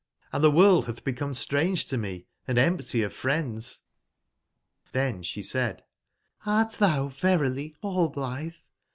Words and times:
Hnd 0.33 0.41
theworld 0.41 0.85
hath 0.85 1.03
become 1.03 1.35
strange 1.35 1.85
to 1.85 1.95
me, 1.95 2.21
I 2.25 2.25
and 2.47 2.57
empty 2.57 3.03
of 3.03 3.13
friends 3.13 3.83
"j^tThen 4.95 5.23
she 5.23 5.43
said: 5.43 5.83
''Hrt 6.43 6.79
thou 6.79 7.09
verily 7.09 7.75
Rallblithe? 7.83 8.55